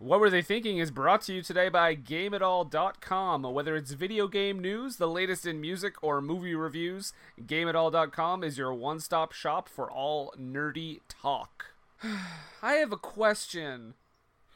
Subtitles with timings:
[0.00, 3.42] What Were They Thinking is brought to you today by GameItAll.com.
[3.42, 7.12] Whether it's video game news, the latest in music, or movie reviews,
[7.44, 11.72] GameItAll.com is your one stop shop for all nerdy talk.
[12.62, 13.94] I have a question.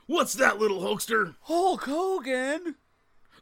[0.07, 1.35] What's that, little hoaxer?
[1.41, 2.77] Hulk Hogan?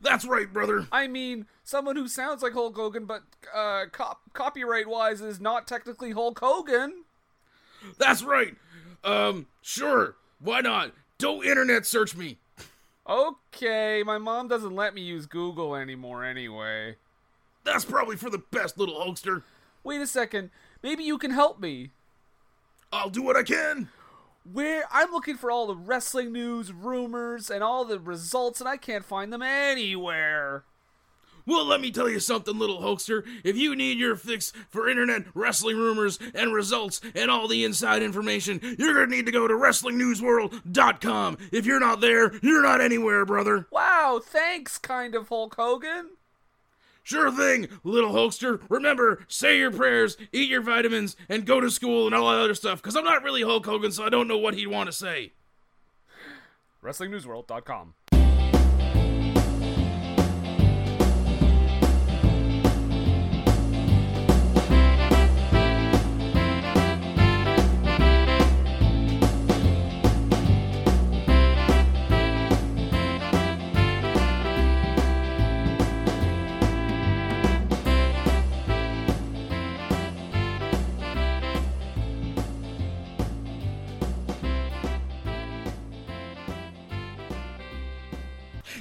[0.00, 0.86] That's right, brother.
[0.90, 5.66] I mean, someone who sounds like Hulk Hogan, but uh, cop- copyright wise is not
[5.66, 7.04] technically Hulk Hogan.
[7.98, 8.56] That's right.
[9.04, 10.16] Um, sure.
[10.38, 10.92] Why not?
[11.20, 12.38] Don't internet search me.
[13.06, 16.96] Okay, my mom doesn't let me use Google anymore anyway.
[17.62, 19.42] That's probably for the best, little hoaxer.
[19.84, 20.48] Wait a second.
[20.82, 21.90] Maybe you can help me.
[22.90, 23.90] I'll do what I can.
[24.50, 28.78] Where I'm looking for all the wrestling news, rumors, and all the results, and I
[28.78, 30.64] can't find them anywhere.
[31.46, 33.24] Well, let me tell you something, little hoaxer.
[33.44, 38.02] If you need your fix for internet wrestling rumors and results and all the inside
[38.02, 41.38] information, you're going to need to go to WrestlingNewsWorld.com.
[41.52, 43.66] If you're not there, you're not anywhere, brother.
[43.70, 46.10] Wow, thanks, kind of Hulk Hogan.
[47.02, 48.60] Sure thing, little hoaxer.
[48.68, 52.54] Remember, say your prayers, eat your vitamins, and go to school and all that other
[52.54, 54.92] stuff, because I'm not really Hulk Hogan, so I don't know what he'd want to
[54.92, 55.32] say.
[56.84, 57.94] WrestlingNewsWorld.com.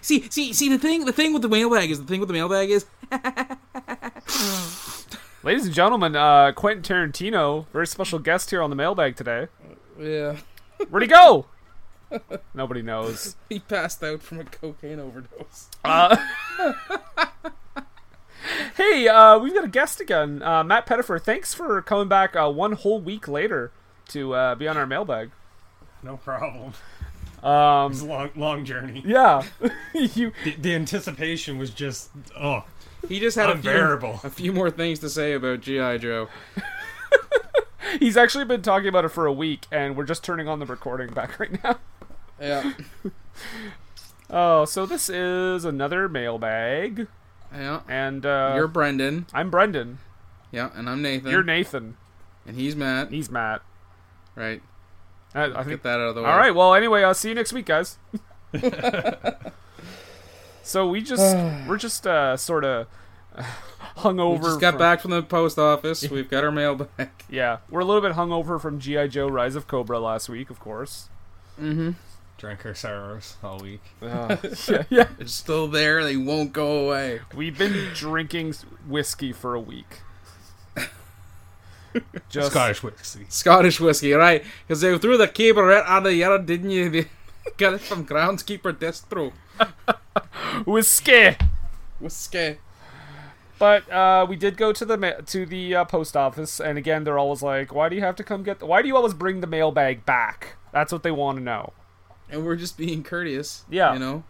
[0.10, 0.70] See, see, see.
[0.70, 2.88] The thing, the thing with the mailbag is the thing with the mailbag is
[5.44, 9.50] Ladies and gentlemen, uh, Quentin Tarantino, very special guest here on the mailbag today.
[10.00, 10.38] yeah.
[10.90, 11.46] Where'd he go?
[12.56, 13.36] Nobody knows.
[13.50, 15.70] He passed out from a cocaine overdose.
[15.86, 16.18] Uh,
[18.78, 21.20] hey, uh, we've got a guest again, uh, Matt Pettifer.
[21.20, 23.72] Thanks for coming back uh, one whole week later
[24.08, 25.30] to uh, be on our mailbag.
[26.02, 26.74] No problem.
[27.44, 29.02] Um, It's a long, long journey.
[29.06, 29.44] yeah,
[29.94, 30.34] you.
[30.44, 32.66] The, the anticipation was just oh,
[33.08, 34.20] He just had a few, Unbearable.
[34.24, 36.28] a few more things to say about GI Joe.
[38.00, 40.66] He's actually been talking about it for a week, and we're just turning on the
[40.66, 41.80] recording back right now.
[42.40, 42.74] Yeah,
[44.30, 47.08] Oh, so this is another mailbag,
[47.54, 47.82] yeah.
[47.90, 49.26] and uh, You're Brendan.
[49.34, 49.98] I'm Brendan.
[50.52, 51.32] Yeah, and I'm Nathan.
[51.32, 51.98] You're Nathan.
[52.46, 53.10] and he's Matt.
[53.12, 53.62] He's Matt.
[54.36, 54.62] Right.
[55.36, 55.82] I, I Get think.
[55.84, 56.30] that out of the way.
[56.30, 56.56] All right.
[56.56, 57.98] Well, anyway, I'll see you next week, guys.
[60.64, 61.36] so we just
[61.68, 62.88] we're just uh, sort of
[63.98, 64.40] hungover.
[64.40, 66.10] We just got from- back from the post office.
[66.10, 67.26] We've got our mail back.
[67.30, 70.60] Yeah, we're a little bit hungover from GI Joe: Rise of Cobra last week, of
[70.60, 71.10] course.
[71.60, 71.92] Mm-hmm.
[72.38, 73.82] drank our sorrows all week.
[74.02, 74.38] yeah,
[74.90, 75.08] yeah.
[75.18, 76.04] They're still there.
[76.06, 77.20] They won't go away.
[77.36, 78.54] We've been drinking
[78.88, 80.00] whiskey for a week.
[82.30, 83.26] Just Scottish whiskey.
[83.30, 84.44] Scottish whiskey, right?
[84.68, 86.90] Because they threw the cable right out of the yard, didn't you?
[87.46, 89.32] They got it from groundskeeper Destro.
[90.66, 91.36] whiskey.
[92.00, 92.58] Whiskey.
[93.58, 97.04] But uh, we did go to the ma- to the uh, post office, and again,
[97.04, 98.60] they're always like, "Why do you have to come get?
[98.60, 101.74] The- Why do you always bring the mailbag back?" That's what they want to know.
[102.30, 103.66] And we're just being courteous.
[103.70, 103.94] Yeah.
[103.94, 104.24] You know?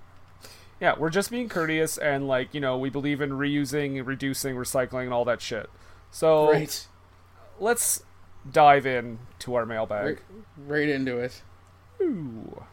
[0.79, 5.03] Yeah, we're just being courteous, and like you know, we believe in reusing, reducing, recycling,
[5.03, 5.69] and all that shit.
[6.09, 6.87] So Right.
[7.59, 8.03] Let's
[8.51, 10.05] dive in to our mailbag.
[10.05, 10.19] Right,
[10.67, 11.41] right into it.
[12.01, 12.63] Ooh.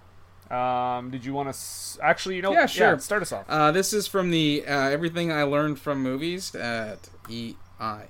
[0.51, 2.37] Um, did you want to s- actually?
[2.37, 2.99] You know, Yeah, sure.
[3.01, 3.45] start us off.
[3.49, 8.05] Uh, this is from the uh, Everything I Learned from Movies at E I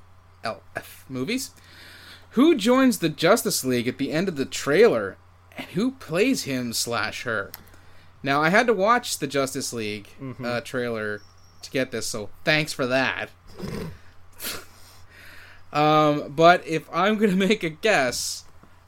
[0.45, 1.53] L F Movies.
[2.31, 5.17] Who joins the Justice League at the end of the trailer,
[5.57, 7.51] and who plays him slash her?
[8.23, 10.45] Now I had to watch the Justice League Mm-hmm.
[10.45, 11.23] uh, trailer
[11.63, 13.31] to get this, so thanks for that.
[15.77, 18.45] Um, but if I'm gonna make a guess,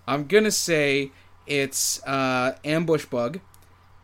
[0.07, 1.13] I'm gonna say
[1.47, 3.41] it's uh, Ambush Bug,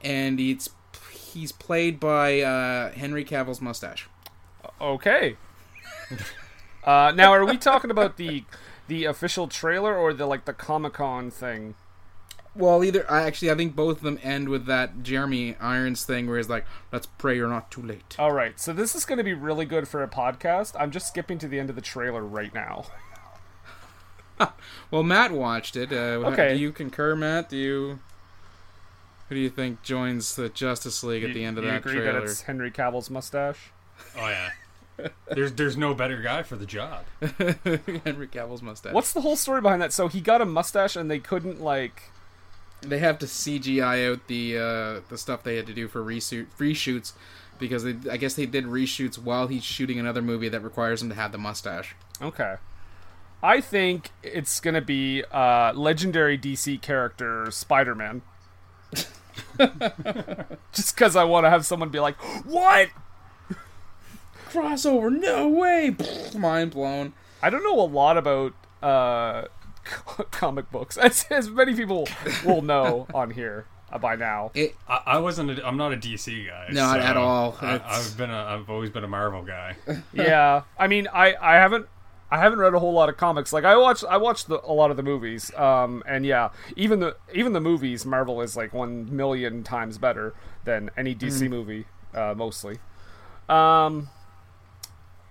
[0.02, 0.68] and it's
[1.10, 4.06] he's played by uh, Henry Cavill's mustache.
[4.80, 5.36] Okay.
[6.84, 8.44] uh, now, are we talking about the
[8.86, 11.74] the official trailer or the like the Comic Con thing?
[12.56, 16.28] Well, either I actually I think both of them end with that Jeremy Irons thing
[16.28, 19.18] where he's like, "Let's pray you're not too late." All right, so this is going
[19.18, 20.74] to be really good for a podcast.
[20.78, 22.84] I'm just skipping to the end of the trailer right now.
[24.90, 25.92] Well, Matt watched it.
[25.92, 26.54] Uh, Okay.
[26.54, 27.48] Do you concur, Matt?
[27.48, 27.98] Do you?
[29.28, 31.94] Who do you think joins the Justice League at the end of you that agree
[31.94, 32.12] trailer?
[32.20, 33.70] that it's Henry Cavill's mustache?
[34.18, 34.50] Oh yeah.
[35.30, 37.04] There's there's no better guy for the job.
[38.04, 38.92] Henry Cavill's mustache.
[38.92, 39.92] What's the whole story behind that?
[39.92, 42.02] So he got a mustache and they couldn't like.
[42.86, 46.46] They have to CGI out the uh, the stuff they had to do for reshoot,
[46.58, 47.12] reshoots
[47.58, 51.08] because they, I guess they did reshoots while he's shooting another movie that requires him
[51.08, 51.94] to have the mustache.
[52.20, 52.56] Okay.
[53.42, 58.22] I think it's gonna be uh, legendary DC character Spider Man.
[60.72, 62.88] Just because I want to have someone be like, "What?"
[64.48, 65.10] Crossover?
[65.10, 65.94] No way!
[66.36, 67.12] Mind blown.
[67.42, 69.48] I don't know a lot about uh,
[70.30, 72.08] comic books, as, as many people
[72.44, 74.50] will know on here uh, by now.
[74.54, 75.58] It I, I wasn't.
[75.58, 76.68] A, I'm not a DC guy.
[76.70, 77.56] Not so at all.
[77.60, 78.30] I, I've been.
[78.30, 79.76] A, I've always been a Marvel guy.
[80.12, 81.86] yeah, I mean, I, I haven't
[82.30, 83.52] I haven't read a whole lot of comics.
[83.52, 85.54] Like I watched I watched the, a lot of the movies.
[85.54, 90.34] Um, and yeah, even the even the movies, Marvel is like one million times better
[90.64, 92.78] than any DC movie, uh, mostly.
[93.48, 94.08] Um,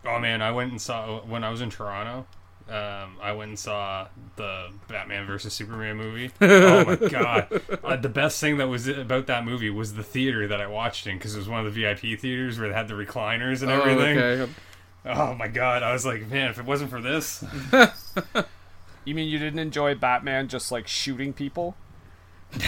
[0.06, 2.26] Oh man, I went and saw when I was in Toronto.
[2.70, 4.08] Um, I went and saw
[4.38, 6.32] the Batman versus Superman movie.
[6.42, 7.62] Oh my god!
[7.84, 11.06] Uh, the best thing that was about that movie was the theater that I watched
[11.06, 13.72] in because it was one of the VIP theaters where they had the recliners and
[13.72, 14.18] oh, everything.
[14.18, 14.52] okay.
[15.06, 15.84] Oh my god!
[15.84, 17.44] I was like, man, if it wasn't for this,
[19.06, 21.76] you mean you didn't enjoy Batman just like shooting people?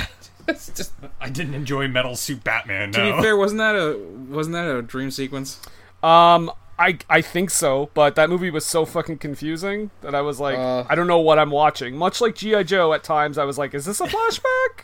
[0.47, 2.91] Just I didn't enjoy Metal Suit Batman.
[2.91, 3.97] to be fair, wasn't that a
[4.29, 5.59] wasn't that a dream sequence?
[6.03, 10.39] Um, I I think so, but that movie was so fucking confusing that I was
[10.39, 10.83] like, Uh.
[10.89, 11.95] I don't know what I'm watching.
[11.97, 14.83] Much like GI Joe, at times I was like, is this a flashback?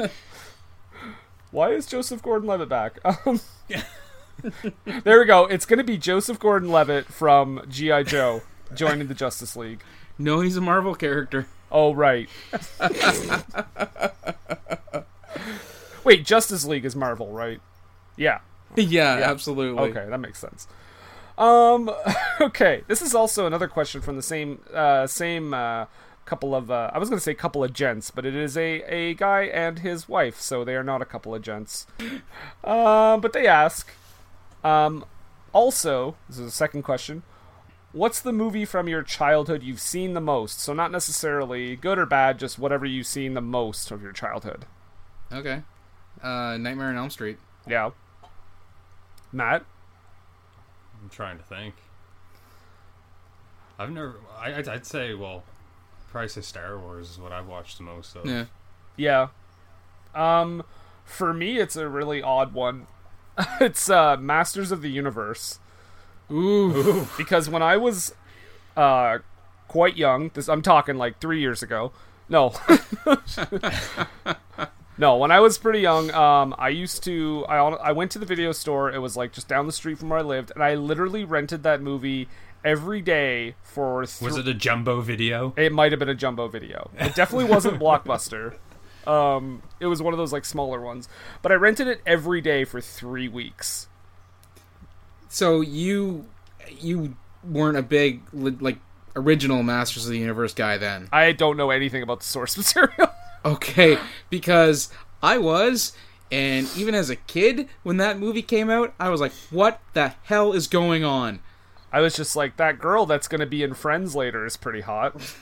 [1.50, 2.98] Why is Joseph Gordon-Levitt back?
[3.26, 3.40] Um,
[5.04, 5.46] there we go.
[5.46, 8.42] It's gonna be Joseph Gordon-Levitt from GI Joe
[8.74, 9.82] joining the Justice League.
[10.18, 11.46] No, he's a Marvel character.
[11.70, 12.28] Oh right.
[16.04, 17.60] Wait, Justice League is Marvel, right?
[18.16, 18.40] Yeah.
[18.76, 19.90] yeah, absolutely.
[19.90, 20.66] Okay, that makes sense.
[21.38, 21.90] Um,
[22.40, 25.86] okay, this is also another question from the same uh, same uh,
[26.24, 29.14] couple of uh, I was gonna say couple of gents, but it is a a
[29.14, 31.86] guy and his wife, so they are not a couple of gents.
[32.64, 33.90] Um, but they ask.
[34.64, 35.04] Um,
[35.52, 37.22] also, this is a second question.
[37.92, 40.60] What's the movie from your childhood you've seen the most?
[40.60, 44.64] So not necessarily good or bad, just whatever you've seen the most of your childhood.
[45.30, 45.62] Okay.
[46.22, 47.38] Uh, Nightmare on Elm Street.
[47.66, 47.90] Yeah.
[49.32, 49.64] Matt.
[51.02, 51.74] I'm trying to think.
[53.78, 54.14] I've never.
[54.38, 55.42] I, I'd, I'd say, well,
[56.12, 58.26] probably say Star Wars is what I've watched the most of.
[58.26, 58.44] Yeah.
[58.96, 59.28] Yeah.
[60.14, 60.62] Um
[61.04, 62.86] for me it's a really odd one.
[63.60, 65.58] it's uh Masters of the Universe
[66.30, 67.06] Ooh.
[67.16, 68.14] because when I was
[68.76, 69.18] uh
[69.68, 71.92] quite young, this I'm talking like 3 years ago.
[72.28, 72.54] No.
[74.98, 78.26] no, when I was pretty young, um I used to I I went to the
[78.26, 78.90] video store.
[78.92, 81.62] It was like just down the street from where I lived and I literally rented
[81.62, 82.28] that movie
[82.64, 85.52] every day for thr- Was it a jumbo video?
[85.56, 86.90] it might have been a jumbo video.
[86.98, 88.54] It definitely wasn't Blockbuster.
[89.04, 91.08] Um, it was one of those like smaller ones.
[91.42, 93.88] But I rented it every day for three weeks.
[95.28, 96.26] So you
[96.78, 98.78] you weren't a big like
[99.16, 101.08] original Masters of the Universe guy then?
[101.12, 103.08] I don't know anything about the source material.
[103.44, 103.98] Okay,
[104.30, 104.88] because
[105.22, 105.92] I was,
[106.30, 110.14] and even as a kid when that movie came out, I was like, "What the
[110.24, 111.40] hell is going on?"
[111.92, 115.14] I was just like, that girl that's gonna be in Friends later is pretty hot.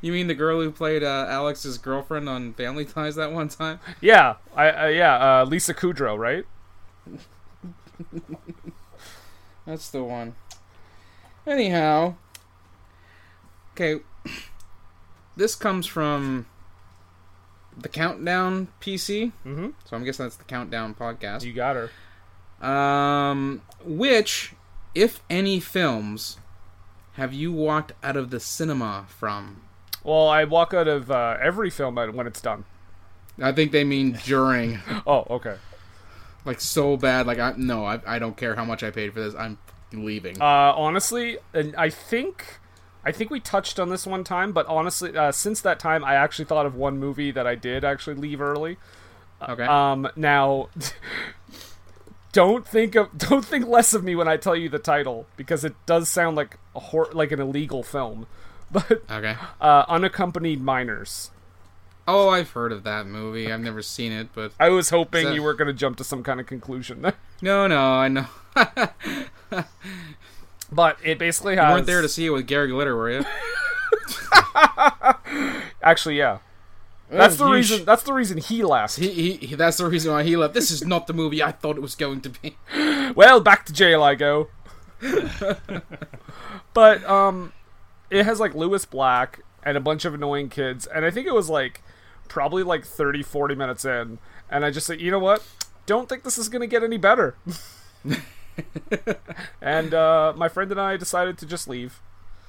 [0.00, 3.78] You mean the girl who played uh, Alex's girlfriend on Family Ties that one time?
[4.00, 6.46] Yeah, I uh, yeah, uh, Lisa Kudrow, right?
[9.66, 10.34] That's the one.
[11.46, 12.14] Anyhow,
[13.74, 14.00] okay,
[15.42, 16.46] this comes from
[17.76, 19.32] the Countdown PC.
[19.44, 19.70] Mm-hmm.
[19.84, 21.42] So I'm guessing that's the Countdown podcast.
[21.42, 22.64] You got her.
[22.64, 24.54] Um, which,
[24.94, 26.38] if any films,
[27.14, 29.62] have you walked out of the cinema from?
[30.04, 32.64] Well, I walk out of uh, every film when it's done.
[33.40, 34.78] I think they mean during.
[35.08, 35.56] Oh, okay.
[36.44, 37.26] like so bad.
[37.26, 39.34] Like I no, I, I don't care how much I paid for this.
[39.34, 39.58] I'm
[39.92, 40.40] leaving.
[40.40, 40.44] Uh,
[40.76, 42.60] honestly, and I think
[43.04, 46.14] I think we touched on this one time, but honestly, uh, since that time, I
[46.14, 48.76] actually thought of one movie that I did actually leave early.
[49.48, 49.64] okay.
[49.64, 50.68] Um, now,
[52.32, 55.64] don't think of don't think less of me when I tell you the title because
[55.64, 58.26] it does sound like a hor- like an illegal film.
[58.72, 59.36] But okay.
[59.60, 61.30] uh, unaccompanied minors.
[62.08, 63.52] Oh, I've heard of that movie.
[63.52, 66.04] I've never seen it, but I was hoping So- you were going to jump to
[66.04, 67.12] some kind of conclusion there.
[67.42, 68.26] no, no, I know.
[70.72, 73.24] But it basically You weren't there to see it with Gary Glitter, were you?
[75.82, 76.38] Actually, yeah.
[77.10, 77.80] That's the reason.
[77.80, 78.96] sh- That's the reason he left.
[78.96, 80.54] He, he, he, that's the reason why he left.
[80.54, 82.56] This is not the movie I thought it was going to be.
[83.14, 84.48] Well, back to jail I go.
[86.72, 87.52] but um,
[88.10, 91.34] it has like Lewis Black and a bunch of annoying kids, and I think it
[91.34, 91.82] was like
[92.28, 94.18] probably like 30, 40 minutes in,
[94.50, 95.46] and I just said, you know what?
[95.84, 97.36] Don't think this is gonna get any better.
[99.60, 102.00] and uh, my friend and I decided to just leave.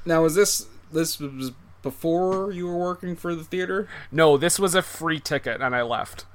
[0.06, 3.88] Now, was this this was before you were working for the theater?
[4.12, 6.26] No, this was a free ticket, and I left.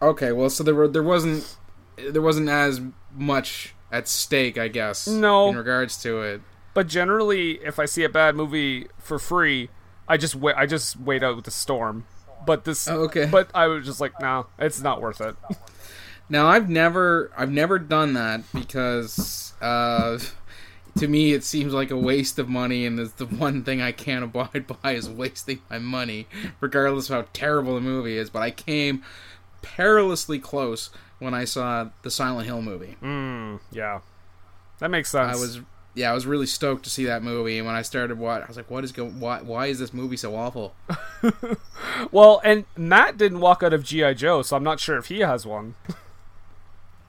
[0.00, 1.56] Okay, well, so there were there wasn't
[1.96, 2.80] there wasn't as
[3.14, 5.06] much at stake, I guess.
[5.08, 5.48] No.
[5.48, 6.42] in regards to it.
[6.74, 9.70] But generally, if I see a bad movie for free,
[10.06, 10.54] I just wait.
[10.56, 12.06] I just wait out the storm.
[12.46, 13.26] But this, Oh, okay.
[13.26, 15.34] But I was just like, no, it's not worth it.
[16.28, 20.18] Now, I've never I've never done that because uh,
[20.98, 23.92] to me it seems like a waste of money, and it's the one thing I
[23.92, 26.26] can't abide by is wasting my money,
[26.60, 28.30] regardless of how terrible the movie is.
[28.30, 29.02] But I came
[29.62, 32.96] perilously close when I saw the Silent Hill movie.
[33.72, 34.00] yeah,
[34.80, 35.36] that makes sense.
[35.36, 35.60] I was
[35.94, 38.46] yeah, I was really stoked to see that movie, and when I started what I
[38.46, 39.18] was like, what is going?
[39.18, 40.74] Why why is this movie so awful?
[42.12, 45.20] well, and Matt didn't walk out of GI Joe, so I'm not sure if he
[45.20, 45.74] has one.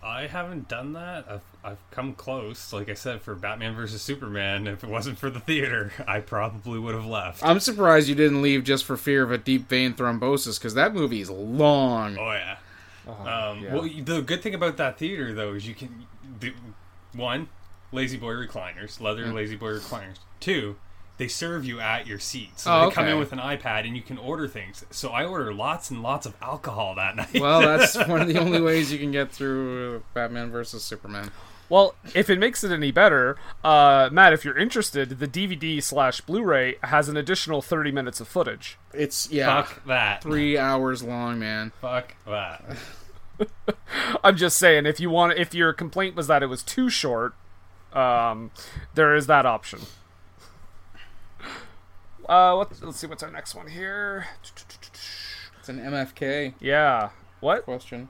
[0.01, 1.25] I haven't done that.
[1.29, 2.72] I've, I've come close.
[2.72, 6.79] Like I said, for Batman versus Superman, if it wasn't for the theater, I probably
[6.79, 7.44] would have left.
[7.44, 10.94] I'm surprised you didn't leave just for fear of a deep vein thrombosis because that
[10.94, 12.18] movie is long.
[12.18, 12.58] Oh yeah.
[13.08, 13.74] um, yeah.
[13.74, 16.06] Well, the good thing about that theater though is you can
[16.39, 16.53] do
[17.13, 17.50] one,
[17.91, 19.34] La-Z-Boy recliners, leather Mm.
[19.34, 20.18] La-Z-Boy recliners.
[20.39, 20.77] Two,
[21.20, 23.96] they serve you at your seat, so Oh, they come in with an iPad and
[23.96, 24.84] you can order things.
[24.90, 27.40] So I order lots and lots of alcohol that night.
[27.40, 31.30] Well, that's one of the only ways you can get through Batman versus Superman.
[31.68, 36.20] Well, if it makes it any better, uh, Matt, if you're interested, the DVD slash
[36.22, 38.80] Blu-ray has an additional 30 minutes of footage.
[38.92, 40.24] It's yeah, fuck that.
[40.24, 41.72] three hours long, man.
[41.80, 42.64] Fuck that.
[44.24, 47.36] I'm just saying, if you want, if your complaint was that it was too short,
[47.94, 48.50] um,
[48.96, 49.82] there is that option.
[52.29, 54.27] Uh, what, let's see what's our next one here.
[55.59, 57.09] It's an MFK Yeah,
[57.39, 57.63] what?
[57.63, 58.09] question.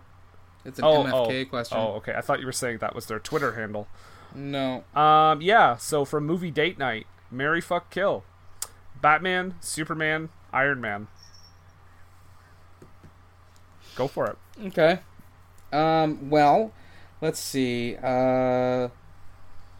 [0.66, 1.78] It's an Oh, MFK oh, question.
[1.78, 2.14] Oh, okay.
[2.14, 3.88] I thought you were saying that was their Twitter handle.
[4.36, 5.78] No, Um, yeah.
[5.78, 8.24] So from movie date night, Mary fuck kill,
[9.02, 11.08] Batman, Superman, Iron Man.
[13.96, 14.38] Go for it.
[14.68, 15.00] okay.
[15.72, 16.72] Um, well,
[17.22, 17.96] let's see.
[18.02, 18.90] Uh,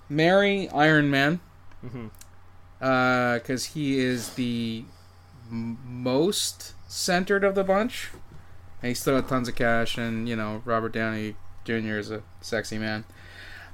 [0.08, 1.40] marry Iron Man.
[2.80, 4.86] Because he is the
[5.52, 8.10] m- most centered of the bunch.
[8.82, 11.98] And he's still got tons of cash, and you know Robert Downey Jr.
[11.98, 13.04] is a sexy man.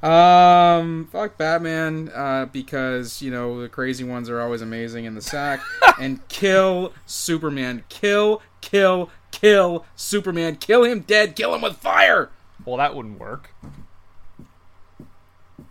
[0.02, 5.22] Um, fuck Batman, uh, because you know the crazy ones are always amazing in the
[5.22, 5.62] sack,
[6.00, 12.30] and kill Superman, kill, kill, kill Superman, kill him dead, kill him with fire.
[12.66, 13.52] Well, that wouldn't work.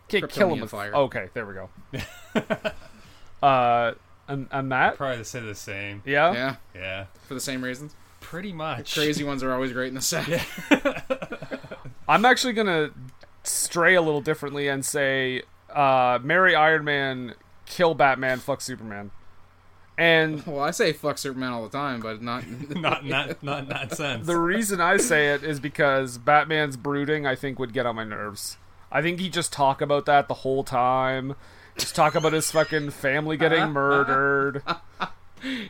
[0.09, 0.95] Kill him with fire.
[0.95, 1.71] Okay, there we go.
[3.45, 3.95] uh,
[4.29, 4.97] and, and Matt.
[4.97, 6.03] Probably say the same.
[6.07, 6.33] Yeah.
[6.33, 7.05] Yeah, Yeah.
[7.29, 7.95] for the same reasons.
[8.21, 8.95] Pretty much.
[8.95, 10.29] Crazy ones are always great in the sack.
[12.09, 12.91] I'm actually gonna
[13.43, 15.43] stray a little differently and say,
[15.75, 17.35] uh, marry Iron Man,
[17.67, 19.11] kill Batman, fuck Superman,
[19.99, 22.45] and Well, I say fuck Superman all the time, but not.
[22.71, 24.27] Not not not in that sense.
[24.27, 28.05] the reason I say it is because Batman's brooding, I think, would get on my
[28.05, 28.57] nerves.
[28.91, 31.35] I think he'd just talk about that the whole time.
[31.77, 34.63] Just talk about his fucking family getting murdered.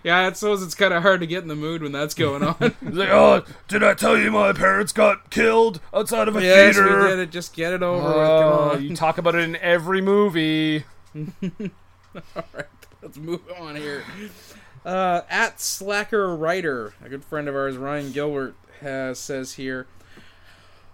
[0.03, 2.43] yeah, I suppose it's kind of hard to get in the mood when that's going
[2.43, 2.57] on.
[2.85, 6.77] He's like, oh, did I tell you my parents got killed outside of a yes,
[6.77, 7.09] we theater?
[7.09, 7.31] did it.
[7.31, 8.17] Just get it over with.
[8.17, 8.85] Oh, Come on.
[8.85, 10.85] you talk about it in every movie.
[11.17, 12.67] All right,
[13.03, 14.05] let's move on here.
[14.85, 19.87] Uh, at Slacker Writer, a good friend of ours, Ryan Gilbert, has says here,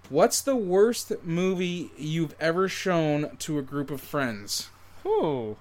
[0.08, 4.70] "What's the worst movie you've ever shown to a group of friends?"
[5.06, 5.56] Ooh.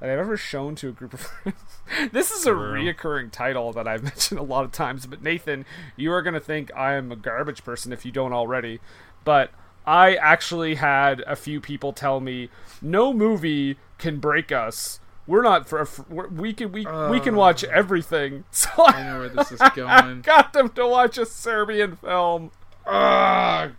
[0.00, 1.58] that I've ever shown to a group of friends.
[2.12, 5.64] this is a reoccurring title that I've mentioned a lot of times, but Nathan,
[5.96, 8.80] you are going to think I am a garbage person if you don't already.
[9.24, 9.50] But
[9.86, 12.48] I actually had a few people tell me
[12.80, 15.00] no movie can break us.
[15.26, 17.70] We're not for, we're, we can we we can watch oh.
[17.72, 18.44] everything.
[18.50, 20.22] So I know where this is going.
[20.22, 22.50] got them to watch a Serbian film.
[22.86, 23.72] Ugh.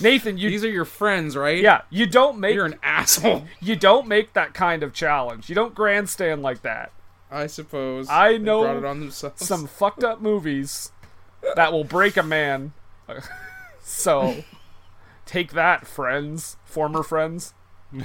[0.00, 1.60] Nathan, you These are your friends, right?
[1.62, 3.44] yeah, you don't make You're an asshole.
[3.60, 5.48] you don't make that kind of challenge.
[5.48, 6.92] You don't grandstand like that.
[7.30, 8.08] I suppose.
[8.08, 9.10] I know brought it on.
[9.10, 10.92] Some fucked up movies
[11.56, 12.72] that will break a man.
[13.82, 14.44] so
[15.26, 17.54] take that, friends, former friends.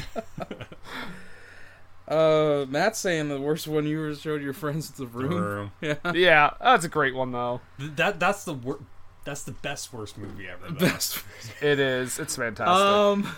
[2.07, 5.29] Uh, Matt's saying the worst one you ever showed your friends is the room.
[5.35, 5.71] Room.
[5.79, 6.11] Yeah.
[6.11, 7.61] Yeah, that's a great one though.
[7.77, 8.79] Th- That that's the wor-
[9.25, 10.69] that's the best worst movie ever.
[10.73, 10.87] Though.
[10.87, 11.23] Best.
[11.61, 12.19] It is.
[12.19, 12.67] It's fantastic.
[12.67, 13.35] Um.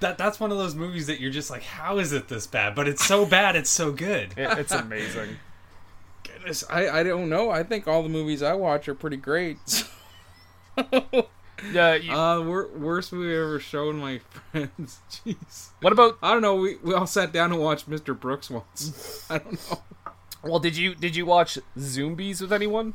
[0.00, 2.74] That that's one of those movies that you're just like, how is it this bad?
[2.74, 4.34] But it's so bad, it's so good.
[4.36, 5.36] It- it's amazing.
[6.22, 7.50] Goodness, I I don't know.
[7.50, 9.58] I think all the movies I watch are pretty great.
[11.72, 11.94] Yeah.
[11.94, 14.18] You, uh, wor- worst movie I ever shown my
[14.52, 15.00] friends.
[15.10, 15.70] Jeez.
[15.80, 16.18] what about?
[16.22, 16.56] I don't know.
[16.56, 18.18] We we all sat down and watched Mr.
[18.18, 19.24] Brooks once.
[19.30, 19.78] I don't know.
[20.42, 22.92] Well, did you did you watch Zombies with anyone?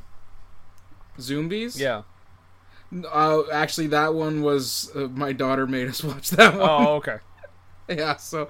[1.19, 1.79] Zombies.
[1.81, 2.03] Yeah.
[3.11, 6.69] Uh, actually, that one was uh, my daughter made us watch that one.
[6.69, 7.17] Oh, okay.
[7.89, 8.47] Yeah, so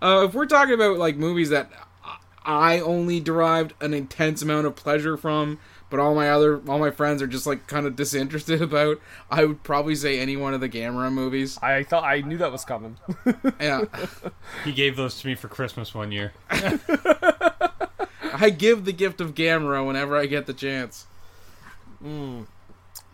[0.00, 1.68] uh, if we're talking about like movies that
[2.44, 5.58] I only derived an intense amount of pleasure from,
[5.90, 9.46] but all my other all my friends are just like kind of disinterested about, I
[9.46, 11.58] would probably say any one of the Gamera movies.
[11.60, 12.98] I thought I knew that was coming.
[13.58, 13.86] Yeah,
[14.64, 16.32] He gave those to me for Christmas one year.
[18.32, 21.06] I give the gift of Gamera whenever I get the chance.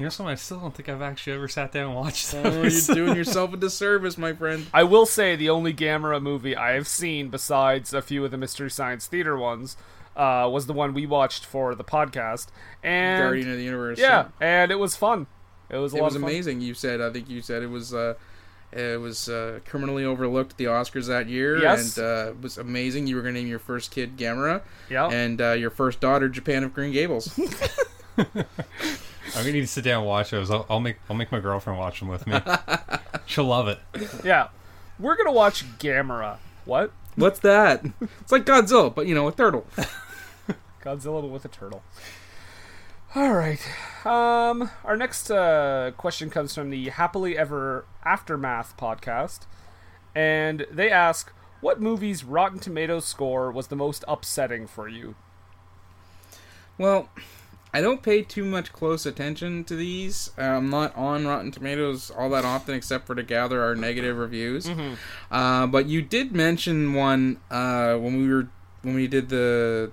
[0.01, 0.33] You know something?
[0.33, 2.89] I still don't think I've actually ever sat down and watched Oh, those.
[2.89, 4.67] you're doing yourself a disservice, my friend.
[4.73, 8.39] I will say the only Gamera movie I have seen besides a few of the
[8.39, 9.77] Mystery Science Theater ones
[10.17, 12.47] uh, was the one we watched for the podcast.
[12.83, 13.99] And Guardian of the Universe.
[13.99, 15.27] yeah, and it was fun.
[15.69, 16.31] It was a it lot was of fun.
[16.31, 16.63] amazing.
[16.63, 17.93] You said, I think you said it was.
[17.93, 18.15] Uh,
[18.73, 21.99] it was uh, criminally overlooked at the Oscars that year, Yes.
[21.99, 23.07] and uh, it was amazing.
[23.07, 25.09] You were going to name your first kid Gamera, Yeah.
[25.09, 27.39] and uh, your first daughter Japan of Green Gables.
[29.35, 30.51] I'm gonna need to sit down and watch those.
[30.51, 32.41] I'll, I'll make I'll make my girlfriend watch them with me.
[33.27, 33.79] She'll love it.
[34.25, 34.49] yeah.
[34.99, 36.39] We're gonna watch Gamera.
[36.65, 36.93] What?
[37.17, 37.85] What's that?
[38.21, 39.67] It's like Godzilla, but you know, a turtle.
[40.83, 41.83] Godzilla with a turtle.
[43.15, 43.61] All right.
[44.05, 49.41] Um, our next uh, question comes from the Happily Ever Aftermath podcast,
[50.15, 55.17] and they ask, "What movie's Rotten Tomatoes score was the most upsetting for you?"
[56.79, 57.09] Well,
[57.73, 60.31] I don't pay too much close attention to these.
[60.37, 64.17] Uh, I'm not on Rotten Tomatoes all that often, except for to gather our negative
[64.17, 64.69] reviews.
[65.31, 68.49] Uh, but you did mention one uh, when we were
[68.83, 69.93] when we did the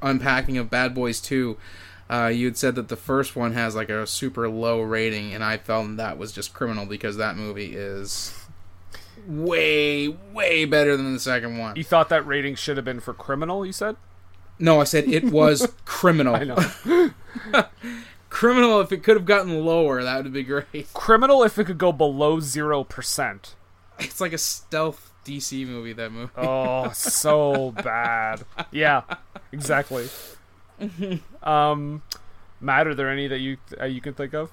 [0.00, 1.58] unpacking of Bad Boys Two.
[2.08, 5.42] Uh, you had said that the first one has like a super low rating, and
[5.42, 8.32] I felt that was just criminal because that movie is
[9.26, 11.76] way, way better than the second one.
[11.76, 13.66] You thought that rating should have been for criminal?
[13.66, 13.96] You said.
[14.58, 16.34] No, I said it was criminal.
[16.36, 17.10] I know.
[18.30, 21.78] criminal if it could have gotten lower that would be great criminal if it could
[21.78, 23.54] go below zero percent.
[23.98, 28.44] it's like a stealth dc movie that movie Oh, so bad.
[28.70, 29.02] Yeah,
[29.52, 30.08] exactly.
[31.42, 32.02] Um,
[32.60, 34.50] Matt, are there any that you uh, you can think of?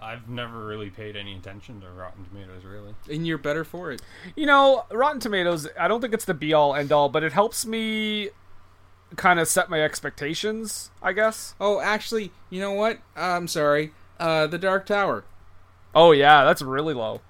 [0.00, 2.94] I've never really paid any attention to Rotten Tomatoes, really.
[3.10, 4.02] and you're better for it
[4.36, 5.66] You know, Rotten Tomatoes.
[5.78, 8.30] I don't think it's the be all end all, but it helps me
[9.16, 10.90] kind of set my expectations.
[11.02, 11.54] I guess.
[11.60, 15.24] oh actually you know what i'm sorry uh the dark tower
[15.96, 17.20] Oh yeah, that's really low.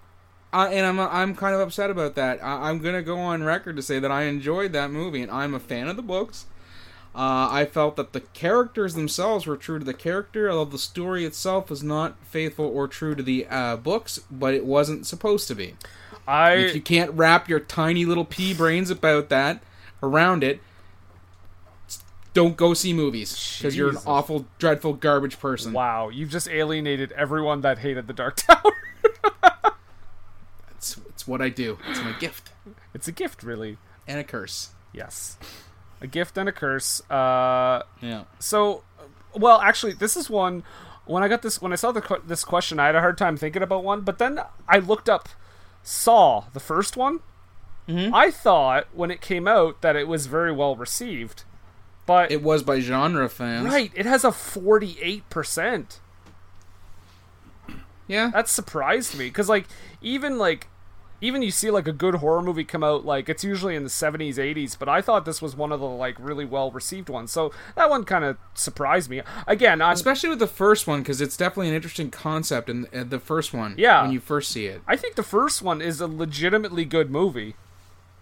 [0.54, 2.42] uh, and I'm I'm kind of upset about that.
[2.42, 5.52] I, I'm gonna go on record to say that I enjoyed that movie, and I'm
[5.52, 6.46] a fan of the books.
[7.14, 11.26] Uh, I felt that the characters themselves were true to the character, although the story
[11.26, 15.54] itself was not faithful or true to the uh, books, but it wasn't supposed to
[15.54, 15.74] be.
[16.26, 19.62] I if you can't wrap your tiny little pea brains about that
[20.02, 20.60] around it
[22.34, 25.72] don't go see movies because you're an awful dreadful garbage person.
[25.72, 28.72] Wow, you've just alienated everyone that hated the Dark Tower.
[30.72, 31.78] it's, it's what i do.
[31.88, 32.50] It's my gift.
[32.92, 33.78] It's a gift, really.
[34.06, 34.70] and a curse.
[34.92, 35.38] Yes,
[36.00, 37.00] a gift and a curse.
[37.10, 38.24] Uh, yeah.
[38.38, 38.82] so
[39.34, 40.62] well actually this is one
[41.06, 43.36] when i got this when i saw the, this question i had a hard time
[43.36, 45.28] thinking about one but then i looked up
[45.82, 47.20] saw the first one.
[47.86, 51.42] I thought when it came out that it was very well received
[52.06, 55.98] but it was by genre fans right it has a 48%
[58.06, 59.66] yeah that surprised me because like
[60.02, 60.68] even like
[61.20, 63.88] even you see like a good horror movie come out like it's usually in the
[63.88, 67.32] 70s 80s but i thought this was one of the like really well received ones
[67.32, 71.22] so that one kind of surprised me again i'm Especially with the first one, because
[71.22, 73.74] it's definitely an interesting concept in in the first one.
[73.78, 74.02] Yeah.
[74.02, 74.82] When you first see it.
[74.86, 77.54] i think the first one is a legitimately good movie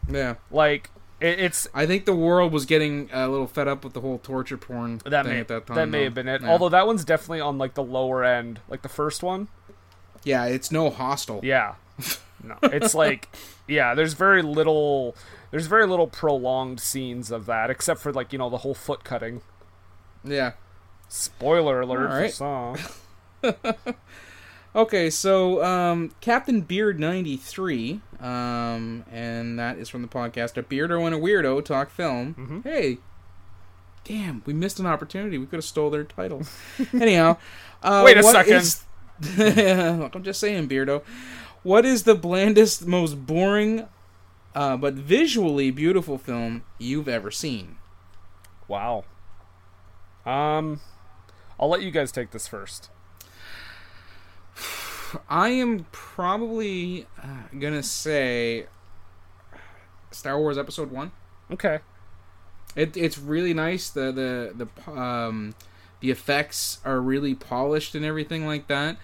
[0.09, 0.37] Yeah.
[0.53, 0.91] like
[1.23, 4.19] it, it's I think the world was getting a little fed up with the whole
[4.19, 5.77] torture porn that thing may at that time.
[5.77, 6.05] that may though.
[6.05, 6.51] have been it Yeah.
[6.51, 9.49] although that one's definitely on like the lower end like the first one
[10.25, 11.41] yeah, it's no Hostel.
[11.43, 11.75] Yeah.
[12.45, 12.57] No.
[12.65, 13.29] It's like
[13.69, 15.15] yeah, there's very little
[15.53, 19.05] there's very little prolonged scenes of that except for like, you know, the whole foot
[19.05, 19.43] cutting.
[20.25, 20.53] Yeah.
[21.09, 22.33] Spoiler alert All right.
[22.33, 22.77] for
[23.43, 23.83] Saw.
[24.75, 30.63] Okay, so um, Captain Beard ninety three, um, and that is from the podcast A
[30.63, 32.35] Beardo and a Weirdo Talk Film.
[32.39, 32.61] Mm-hmm.
[32.63, 32.97] Hey,
[34.05, 35.37] damn, we missed an opportunity.
[35.37, 36.43] We could have stole their title.
[36.95, 37.37] Anyhow,
[37.83, 38.55] uh, Wait a what second.
[38.55, 38.85] is-
[40.15, 41.03] I'm just saying, Beardo.
[41.63, 43.87] What is the blandest, most boring,
[44.55, 47.77] uh, but visually beautiful film you've ever seen?
[48.69, 49.05] Wow.
[50.25, 50.81] Um
[51.61, 52.89] I'll let you guys take this first.
[55.29, 58.67] I am probably uh, gonna say
[60.11, 61.13] Star Wars Episode One.
[61.51, 61.81] Okay.
[62.75, 63.91] It, it's really nice.
[63.91, 65.55] The the the um,
[66.01, 68.97] the effects are really polished and everything like that.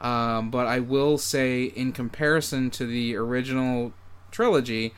[0.00, 3.92] Um, but I will say, in comparison to the original
[4.32, 4.94] trilogy,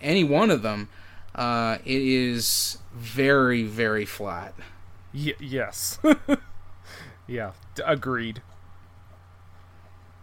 [0.00, 0.88] any one of them,
[1.34, 4.54] uh, it is very very flat.
[5.14, 6.00] Y- yes.
[7.28, 8.42] yeah, d- agreed.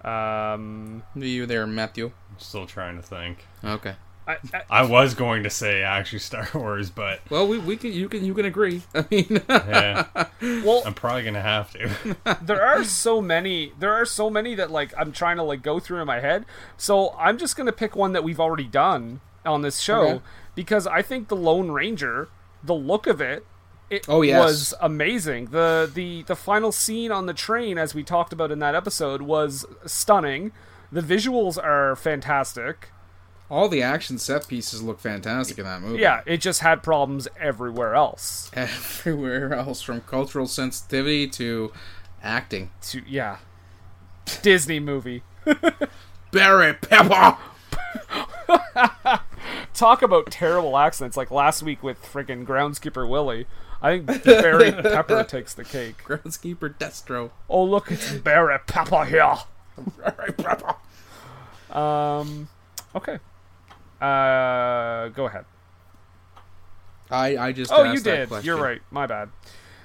[0.06, 2.12] Um You there, Matthew?
[2.32, 3.46] I'm still trying to think.
[3.64, 3.96] Okay.
[4.28, 7.92] I, I, I was going to say actually Star Wars, but Well, we, we can
[7.94, 8.82] you can you can agree.
[8.96, 10.08] I mean, yeah,
[10.42, 12.18] well, I'm probably gonna have to.
[12.42, 15.80] there are so many there are so many that like i'm trying to like go
[15.80, 16.46] through in my head
[16.78, 20.22] so i'm just gonna pick one that we've already done on this show Okay.
[20.56, 22.30] because i think the lone ranger
[22.64, 23.46] the look of it
[23.90, 24.40] it Oh, yes.
[24.44, 28.60] was amazing the the the final scene on the train as we talked about in
[28.60, 30.52] that episode was stunning
[30.92, 32.90] the visuals are fantastic
[33.50, 36.02] all the action set pieces look fantastic in that movie.
[36.02, 41.72] yeah it just had problems everywhere else everywhere else from cultural sensitivity to
[42.24, 42.72] acting.
[42.82, 43.38] to yeah
[44.42, 45.22] disney movie
[46.32, 47.38] Barry Pepper.
[49.74, 53.46] talk about terrible accents like last week with friggin' groundskeeper willie
[53.86, 57.32] i think barry pepper takes the cake Groundskeeper Destro.
[57.50, 59.36] oh look it's barry pepper here
[59.98, 60.76] Barry Pepper.
[61.78, 62.48] um
[62.96, 63.20] okay
[64.02, 65.46] uh go ahead
[67.12, 68.46] I I just oh you did question.
[68.46, 69.30] you're right my bad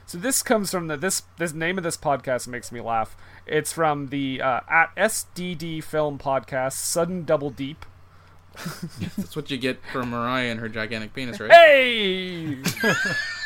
[0.06, 3.72] so this comes from the this this name of this podcast makes me laugh it's
[3.72, 7.84] from the uh, at sdd film podcast sudden double deep
[9.16, 11.52] That's what you get from Mariah and her gigantic penis, right?
[11.52, 12.58] Hey!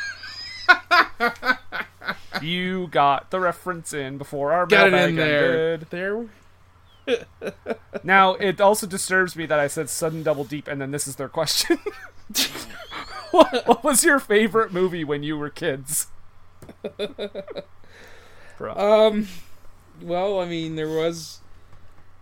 [2.44, 5.72] you got the reference in before our Got it in there.
[5.74, 5.87] ended.
[5.90, 6.26] There.
[8.02, 11.16] Now it also disturbs me that I said sudden double deep, and then this is
[11.16, 11.78] their question.
[13.30, 16.07] what, what was your favorite movie when you were kids?
[18.61, 19.28] Um.
[20.00, 21.40] Well, I mean, there was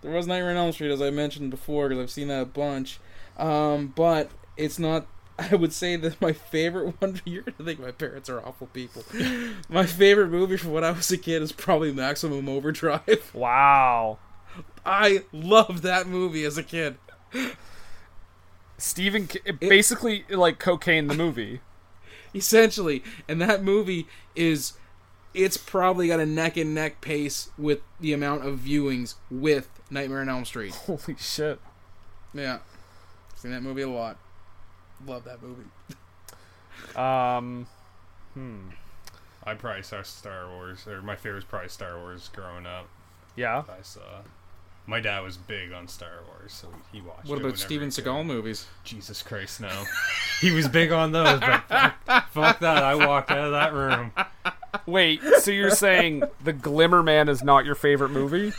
[0.02, 2.46] there was Nightmare on Elm Street, as I mentioned before, because I've seen that a
[2.46, 2.98] bunch.
[3.36, 5.06] Um, but it's not.
[5.50, 7.20] I would say that my favorite one.
[7.24, 9.04] You're gonna think my parents are awful people.
[9.68, 13.30] my favorite movie from when I was a kid is probably Maximum Overdrive.
[13.34, 14.18] wow.
[14.84, 16.96] I loved that movie as a kid.
[18.78, 21.60] Stephen, K- basically like cocaine the movie.
[22.34, 24.72] essentially and that movie is
[25.34, 30.20] it's probably got a neck and neck pace with the amount of viewings with nightmare
[30.20, 31.60] on elm street Holy shit.
[32.34, 32.58] yeah
[33.36, 34.16] seen that movie a lot
[35.06, 35.64] love that movie
[36.96, 37.66] Um,
[38.34, 38.68] hmm.
[39.44, 42.88] I probably saw Star Wars, or my favorite was probably Star Wars growing up.
[43.36, 43.64] yeah.
[43.68, 44.00] I saw.
[44.84, 47.28] My dad was big on Star Wars, so he watched.
[47.28, 49.84] what it about steven seagal movies Jesus Christ, no.
[50.40, 52.82] he was big on those, but fuck, fuck that.
[52.82, 54.12] I walked out of that room.
[54.86, 58.52] Wait, so you're saying The Glimmer Man is not your favorite movie?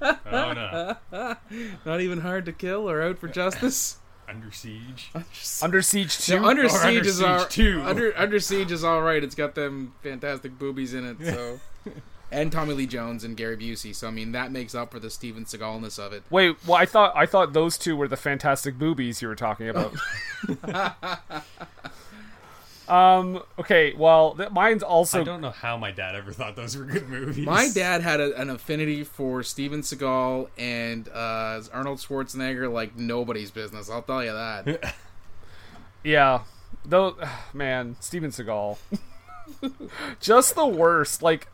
[0.00, 0.96] Oh no.
[1.84, 3.98] not even hard to kill or out for justice
[4.28, 5.10] Under Siege.
[5.62, 6.40] Under Siege 2?
[6.40, 7.82] no, under siege Under is Siege all, 2.
[7.84, 11.60] under under siege is all right it's got them fantastic boobies in it so
[12.32, 15.08] and tommy lee jones and gary busey so i mean that makes up for the
[15.10, 18.76] steven seagalness of it Wait, well, I thought I thought those two were the fantastic
[18.78, 19.94] boobies you were talking about.
[22.88, 23.42] Um.
[23.58, 23.94] Okay.
[23.94, 25.20] Well, th- mine's also.
[25.20, 27.44] I don't know how my dad ever thought those were good movies.
[27.44, 33.50] My dad had a, an affinity for Steven Seagal and uh, Arnold Schwarzenegger like nobody's
[33.50, 33.90] business.
[33.90, 34.94] I'll tell you that.
[36.04, 36.42] Yeah.
[36.84, 37.16] Though,
[37.52, 38.78] man, Steven Seagal.
[40.20, 41.20] Just the worst.
[41.22, 41.48] Like,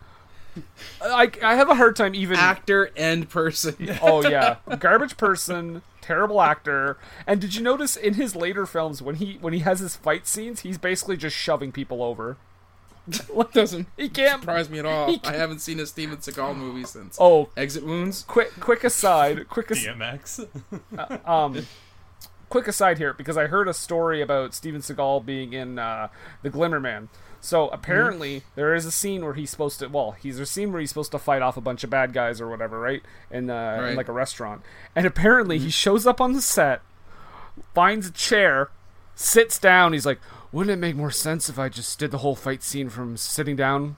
[1.03, 2.37] I, I have a hard time even.
[2.37, 3.75] Actor and person.
[4.03, 6.99] Oh yeah, garbage person, terrible actor.
[7.27, 10.27] And did you notice in his later films when he when he has his fight
[10.27, 12.37] scenes, he's basically just shoving people over.
[13.29, 14.43] What doesn't He can't.
[14.43, 15.17] surprise me at all.
[15.25, 18.25] I haven't seen a Steven Seagal movie since Oh, Exit Wounds.
[18.29, 20.47] quick quick aside, quick as, DMX.
[21.29, 21.67] um
[22.49, 26.09] quick aside here because I heard a story about Steven Seagal being in uh,
[26.43, 27.09] the Glimmer Man.
[27.45, 30.81] So apparently there is a scene where he's supposed to well, he's a scene where
[30.81, 33.03] he's supposed to fight off a bunch of bad guys or whatever, right?
[33.33, 34.63] In, uh, in like a restaurant.
[34.95, 36.83] And apparently he shows up on the set,
[37.75, 38.71] finds a chair,
[39.17, 40.21] sits down, he's like,
[40.53, 43.57] "Wouldn't it make more sense if I just did the whole fight scene from sitting
[43.57, 43.97] down?"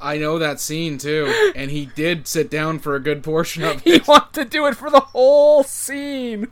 [0.00, 3.78] I know that scene too, and he did sit down for a good portion of
[3.78, 3.82] it.
[3.82, 6.46] He wanted to do it for the whole scene.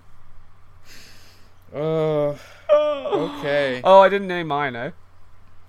[1.73, 2.35] Uh,
[2.75, 4.91] okay, Oh, I didn't name mine, eh?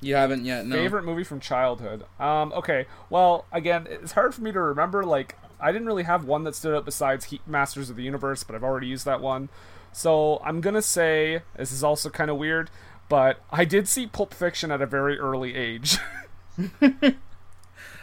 [0.05, 0.65] You haven't yet.
[0.65, 0.75] No.
[0.75, 2.05] Favorite movie from childhood.
[2.19, 2.85] Um, okay.
[3.09, 5.03] Well, again, it's hard for me to remember.
[5.03, 8.43] Like, I didn't really have one that stood out besides Heat Masters of the Universe,
[8.43, 9.49] but I've already used that one.
[9.91, 12.69] So I'm gonna say this is also kind of weird,
[13.07, 15.97] but I did see Pulp Fiction at a very early age.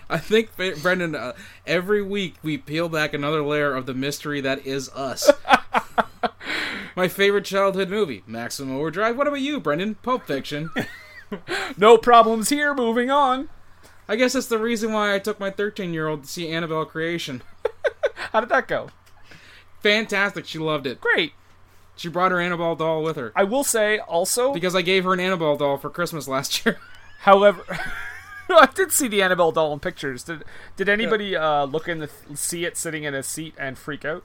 [0.08, 1.14] I think Brendan.
[1.14, 1.32] Uh,
[1.66, 5.30] every week we peel back another layer of the mystery that is us.
[6.96, 9.16] My favorite childhood movie, Maximum Overdrive.
[9.16, 9.94] What about you, Brendan?
[9.96, 10.70] Pulp Fiction.
[11.76, 12.74] no problems here.
[12.74, 13.48] Moving on.
[14.08, 16.84] I guess that's the reason why I took my 13 year old to see Annabelle
[16.84, 17.42] Creation.
[18.32, 18.90] How did that go?
[19.80, 20.46] Fantastic.
[20.46, 21.00] She loved it.
[21.00, 21.32] Great.
[21.96, 23.32] She brought her Annabelle doll with her.
[23.36, 26.78] I will say also, Because I gave her an Annabelle doll for Christmas last year.
[27.20, 27.64] however.
[28.48, 30.24] I did see the Annabelle doll in pictures.
[30.24, 30.44] Did
[30.76, 34.24] Did anybody uh, look in the see it sitting in a seat and freak out?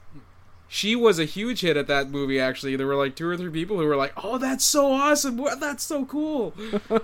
[0.67, 2.75] She was a huge hit at that movie, actually.
[2.75, 5.37] There were like two or three people who were like, oh, that's so awesome.
[5.37, 5.59] What?
[5.59, 6.53] That's so cool.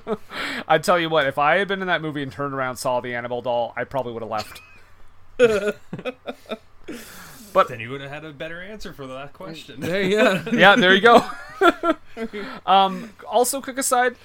[0.67, 2.99] I'd tell you what, if I had been in that movie and turned around saw
[2.99, 4.62] the Annabelle doll, I probably would have left.
[7.54, 9.82] But then you would have had a better answer for that question.
[9.84, 10.43] Hey, yeah.
[10.52, 11.23] yeah, there you go.
[12.65, 14.15] um, also, quick aside,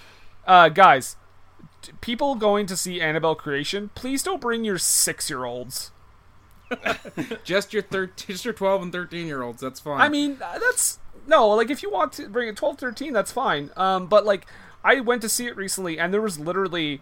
[0.46, 1.16] uh, guys,
[2.01, 5.90] people going to see Annabelle Creation, please don't bring your six-year-olds.
[7.45, 9.61] just your thir- just your 12 and 13 year olds.
[9.61, 10.01] That's fine.
[10.01, 13.33] I mean, uh, that's no, like if you want to bring a 12, 13, that's
[13.33, 13.71] fine.
[13.77, 14.47] Um, but like,
[14.83, 17.01] I went to see it recently, and there was literally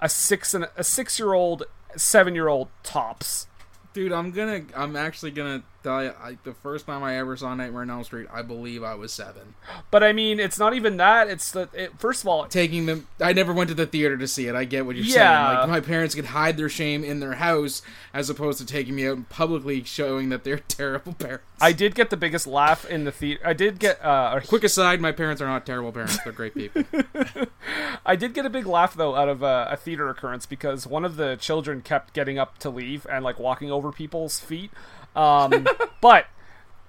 [0.00, 1.64] a six and a six-year-old,
[1.96, 3.46] seven-year-old tops.
[3.92, 7.54] dude, I'm gonna, I'm actually gonna tell you, I, the first time I ever saw
[7.54, 9.54] Nightmare on Elm Street, I believe I was seven.
[9.90, 11.28] But I mean, it's not even that.
[11.28, 14.26] It's the It, first of all, Taking them, I never went to the theater to
[14.28, 14.54] see it.
[14.54, 15.46] I get what you're Yeah.
[15.48, 15.58] saying.
[15.60, 19.06] Like my parents could hide their shame in their house, as opposed to taking me
[19.06, 21.44] out and publicly showing that they're terrible parents.
[21.60, 23.40] I did get the biggest laugh in the theater.
[23.44, 26.18] I did get uh, a Quick aside, my parents are not terrible parents.
[26.22, 26.84] They're great people.
[28.06, 31.04] I did get a big laugh though out of uh, a theater occurrence because one
[31.04, 34.70] of the children kept getting up to leave and like walking over people's feet.
[35.16, 35.66] Um,
[36.00, 36.26] but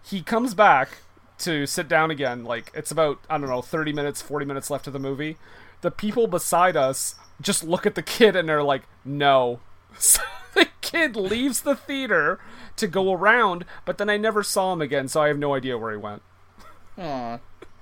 [0.04, 1.00] he comes back
[1.40, 2.44] to sit down again.
[2.44, 5.38] Like it's about I don't know thirty minutes, forty minutes left of the movie.
[5.82, 9.60] The people beside us just look at the kid and they're like, "No."
[10.00, 10.22] So
[10.54, 12.40] the kid leaves the theater
[12.78, 15.78] to go around, but then I never saw him again, so I have no idea
[15.78, 16.22] where he went.
[16.98, 17.40] Aw,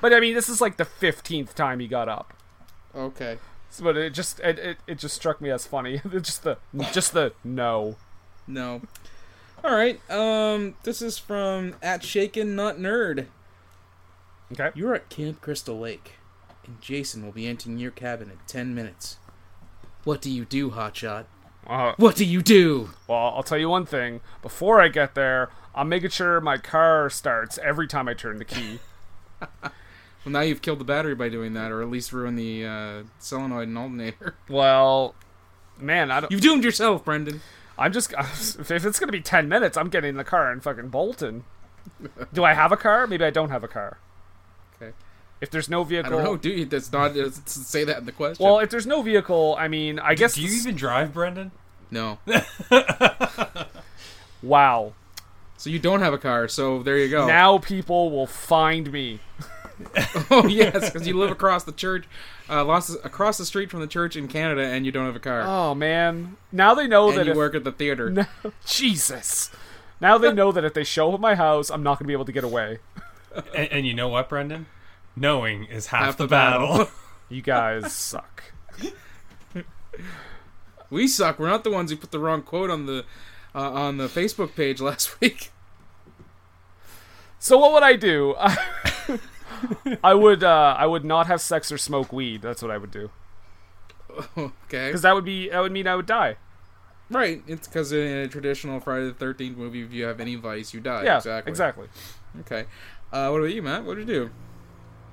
[0.00, 2.32] But I mean, this is like the fifteenth time he got up.
[2.94, 3.38] okay.
[3.82, 6.00] but it just it, it, it just struck me as funny.
[6.20, 6.58] Just the
[6.92, 7.96] just the no.
[8.46, 8.82] No.
[9.62, 10.00] All right.
[10.10, 13.26] Um, this is from at Shaken Not Nerd.
[14.52, 14.70] Okay.
[14.74, 16.12] You're at Camp Crystal Lake,
[16.66, 19.18] and Jason will be entering your cabin in ten minutes.
[20.04, 21.26] What do you do, Hotshot?
[21.66, 22.90] Uh, What do you do?
[23.06, 24.20] well, I'll tell you one thing.
[24.42, 28.44] Before I get there, I'm making sure my car starts every time I turn the
[28.44, 28.78] key.
[30.22, 33.02] Well, now you've killed the battery by doing that, or at least ruined the uh,
[33.18, 34.34] solenoid and alternator.
[34.50, 35.14] well,
[35.78, 36.30] man, I don't.
[36.30, 37.40] You've doomed yourself, Brendan.
[37.78, 40.88] I'm just if it's gonna be ten minutes, I'm getting in the car and fucking
[40.88, 41.44] bolting.
[42.32, 43.06] Do I have a car?
[43.06, 43.98] Maybe I don't have a car.
[44.76, 44.92] Okay.
[45.40, 46.66] If there's no I vehicle, don't know, do you?
[46.66, 48.44] That's not it say that in the question.
[48.44, 50.34] well, if there's no vehicle, I mean, I guess.
[50.34, 51.52] Do you even drive, Brendan?
[51.90, 52.18] no.
[54.42, 54.92] wow.
[55.56, 56.48] So you don't have a car.
[56.48, 57.26] So there you go.
[57.26, 59.20] Now people will find me.
[60.30, 62.04] oh yes, because you live across the church,
[62.50, 65.42] uh, across the street from the church in Canada, and you don't have a car,
[65.46, 66.36] Oh man.
[66.52, 68.10] Now they know and that you if work at the theater.
[68.10, 68.26] No,
[68.66, 69.50] Jesus.
[70.00, 72.08] Now they know that if they show up at my house, I'm not going to
[72.08, 72.78] be able to get away.
[73.54, 74.66] And, and you know what, Brendan?
[75.14, 76.68] knowing is half, Half the, the battle.
[76.68, 76.88] battle.
[77.28, 78.42] You guys suck.
[80.90, 81.38] We suck.
[81.38, 83.04] We're not the ones who put the wrong quote on the
[83.54, 85.52] uh, on the Facebook page last week.
[87.38, 88.34] So what would I do?
[90.04, 92.42] I would uh, I would not have sex or smoke weed.
[92.42, 93.10] That's what I would do.
[94.36, 94.86] okay.
[94.88, 96.36] Because that would be that would mean I would die.
[97.10, 97.42] Right.
[97.46, 100.80] It's because in a traditional Friday the Thirteenth movie, if you have any vice, you
[100.80, 101.04] die.
[101.04, 101.50] Yeah, Exactly.
[101.50, 101.88] exactly.
[102.40, 102.66] Okay.
[103.12, 103.84] Uh, what about you, Matt?
[103.84, 104.30] What did you do?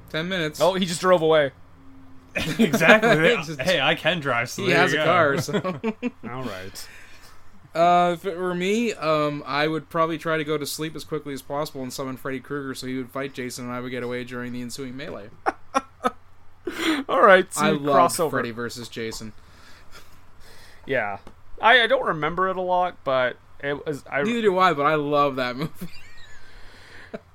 [0.09, 0.61] Ten minutes.
[0.61, 1.51] Oh, he just drove away.
[2.59, 3.55] exactly.
[3.63, 4.49] Hey, I can drive.
[4.49, 5.05] So he has a go.
[5.05, 5.41] car.
[5.41, 5.53] So.
[6.29, 6.87] All right.
[7.77, 11.03] Uh, if it were me, um, I would probably try to go to sleep as
[11.03, 13.91] quickly as possible and summon Freddy Krueger so he would fight Jason and I would
[13.91, 15.29] get away during the ensuing melee.
[17.07, 17.53] All right.
[17.53, 18.31] So I love.
[18.31, 19.33] Freddy versus Jason.
[20.85, 21.19] Yeah.
[21.61, 24.85] I, I don't remember it a lot, but it was I Neither do I, but
[24.85, 25.87] I love that movie.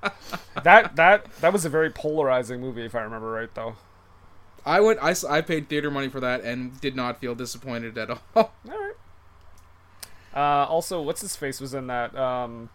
[0.63, 3.75] that that that was a very polarizing movie if I remember right though.
[4.65, 4.99] I went.
[5.01, 8.21] I, I paid theater money for that and did not feel disappointed at all.
[8.35, 8.93] All right.
[10.35, 12.15] Uh, also, what's his face was in that?
[12.17, 12.69] Um,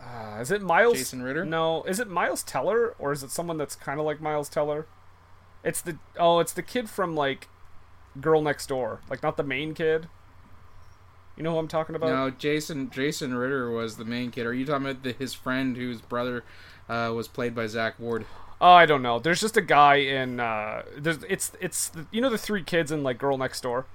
[0.00, 0.98] uh, is it Miles?
[0.98, 1.44] Jason Ritter?
[1.44, 4.86] No, is it Miles Teller or is it someone that's kind of like Miles Teller?
[5.62, 7.48] It's the oh, it's the kid from like
[8.20, 10.08] Girl Next Door, like not the main kid.
[11.36, 12.10] You know who I'm talking about?
[12.10, 14.46] no, Jason Jason Ritter was the main kid.
[14.46, 16.44] Are you talking about the, his friend whose brother
[16.88, 18.26] uh, was played by Zach Ward?
[18.60, 19.18] Oh, I don't know.
[19.18, 20.38] There's just a guy in.
[20.38, 23.86] Uh, there's it's it's the, you know the three kids in like Girl Next Door.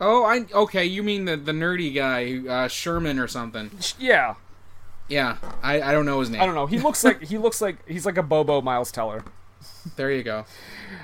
[0.00, 0.84] Oh, I okay.
[0.84, 3.70] You mean the the nerdy guy, uh, Sherman or something?
[3.98, 4.34] Yeah,
[5.08, 6.40] Yeah, I, I don't know his name.
[6.40, 6.66] I don't know.
[6.66, 9.24] He looks like he looks like he's like a Bobo Miles Teller.
[9.96, 10.44] There you go.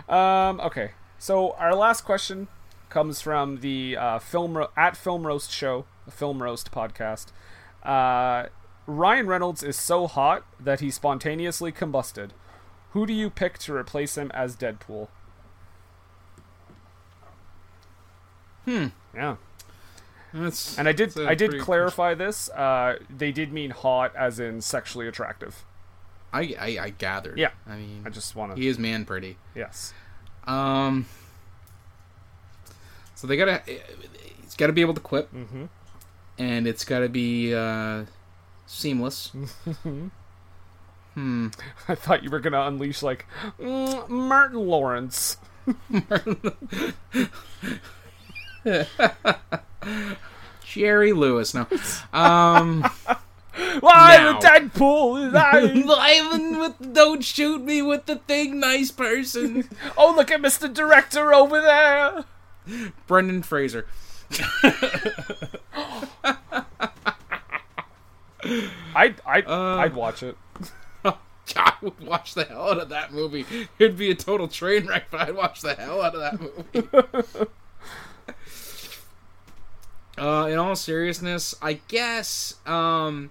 [0.08, 2.48] Um, okay, so our last question
[2.88, 7.26] comes from the uh, film ro- at Film Roast Show, the Film Roast podcast.
[7.82, 8.48] Uh,
[8.86, 12.30] Ryan Reynolds is so hot that he spontaneously combusted.
[12.92, 15.08] Who do you pick to replace him as Deadpool?
[18.66, 18.86] Hmm.
[19.14, 19.36] Yeah,
[20.34, 22.50] That's, and I did that's a I did pretty- clarify this.
[22.50, 25.64] Uh, they did mean hot as in sexually attractive.
[26.32, 27.38] I, I I gathered.
[27.38, 27.50] Yeah.
[27.66, 29.38] I mean, I just want to he is man pretty.
[29.54, 29.94] yes.
[30.46, 31.06] Um.
[33.14, 33.62] So they gotta.
[34.42, 35.64] It's gotta be able to quip, Mm-hmm.
[36.38, 38.04] and it's gotta be uh,
[38.66, 39.32] seamless.
[41.14, 41.48] hmm.
[41.88, 43.24] I thought you were gonna unleash like
[43.58, 45.38] mm, Martin Lawrence.
[50.64, 51.54] Jerry Lewis.
[51.54, 51.66] No.
[52.12, 52.82] Um.
[53.80, 55.34] Why the Deadpool?
[55.98, 59.68] Ivan with don't shoot me with the thing, nice person.
[59.96, 60.72] oh, look at Mr.
[60.72, 62.24] Director over there.
[63.06, 63.86] Brendan Fraser.
[68.94, 69.76] I'd I'd, Uh.
[69.76, 70.36] I'd watch it.
[71.54, 73.46] I would watch the hell out of that movie.
[73.78, 77.46] It'd be a total train wreck, but I'd watch the hell out of that movie.
[80.18, 83.30] Uh, in all seriousness, I guess um,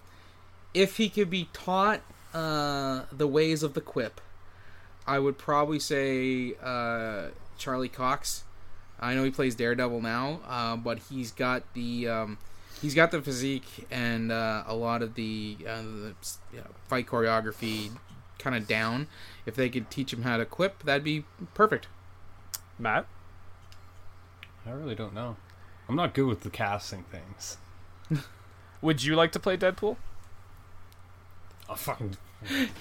[0.74, 2.02] if he could be taught
[2.34, 4.22] uh, the ways of the quip,
[5.08, 8.44] I would probably say uh, Charlie Cox.
[9.00, 12.38] I know he plays Daredevil now, uh, but he's got the um,
[12.82, 16.16] he's got the physique and uh, a lot of the, uh, the
[16.54, 17.92] you know, fight choreography
[18.38, 19.08] kind of down.
[19.46, 21.88] If they could teach him how to quip, that'd be perfect.
[22.78, 23.06] Matt.
[24.66, 25.38] I really don't know.
[25.90, 27.58] I'm not good with the casting things.
[28.82, 29.98] Would you like to play Deadpool?
[31.68, 32.16] Oh fucking,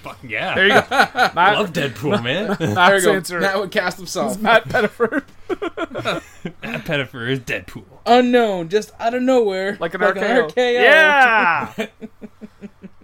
[0.03, 0.53] fucking yeah.
[0.55, 0.83] There you go.
[0.91, 2.55] I love Deadpool, man.
[2.59, 3.15] There Matt's you go.
[3.15, 4.39] answer Matt would cast himself.
[4.39, 5.23] Matt Pettiford.
[6.63, 7.85] Matt Pettifer is Deadpool.
[8.05, 10.51] Unknown, just out of nowhere, Like an Like RKO.
[10.51, 10.73] RKO.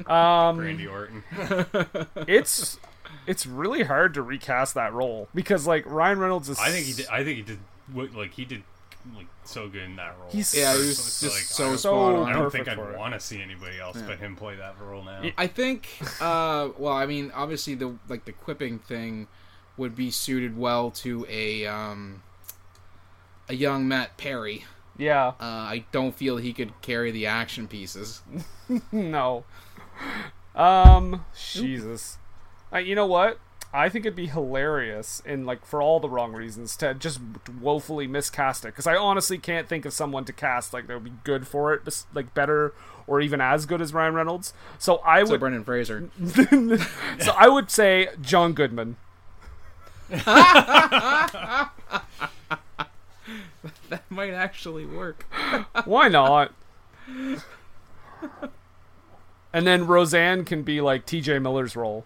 [0.08, 0.48] Yeah.
[0.50, 1.24] um, Randy Orton.
[2.28, 2.78] it's
[3.28, 6.60] it's really hard to recast that role because like Ryan Reynolds is.
[6.60, 7.08] I think he did.
[7.08, 7.60] I think he did.
[7.92, 8.62] what- Like he did,
[9.16, 10.30] like so good in that role.
[10.32, 12.30] He's Yeah, he was So, just like, so, I don't- spot so on.
[12.30, 15.22] I don't think I'd want to see anybody else but him play that role now.
[15.38, 19.28] I think, uh, well, I mean, obviously the like the quipping thing
[19.78, 22.22] would be suited well to a um,
[23.50, 24.66] a young Matt Perry.
[24.98, 25.30] yeah.
[25.40, 28.22] Uh, I don't feel he could carry the action pieces.
[28.92, 29.44] No.
[30.56, 32.18] Um, Jesus.
[32.74, 33.40] Uh, you know what?
[33.74, 37.20] I think it'd be hilarious, and like for all the wrong reasons, to just
[37.62, 38.70] woefully miscast it.
[38.70, 41.74] Because I honestly can't think of someone to cast like that would be good for
[41.74, 42.74] it, bes- like better
[43.08, 44.54] or even as good as Ryan Reynolds.
[44.78, 46.10] So I So would, Brendan Fraser.
[47.20, 48.98] so I would say John Goodman.
[50.10, 51.72] that
[54.10, 55.26] might actually work.
[55.86, 56.54] Why not?
[59.54, 61.40] and then Roseanne can be like T.J.
[61.40, 62.06] Miller's role.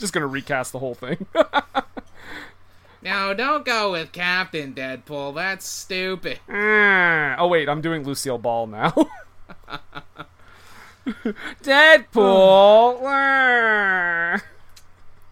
[0.00, 1.26] Just gonna recast the whole thing.
[3.02, 5.34] No, don't go with Captain Deadpool.
[5.34, 6.38] That's stupid.
[6.50, 8.92] oh wait, I'm doing Lucille Ball now.
[11.62, 13.02] Deadpool.